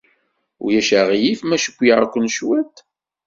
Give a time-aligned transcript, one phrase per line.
[0.63, 2.75] Ulac aɣilif ma cewwleɣ-kem cwiṭ?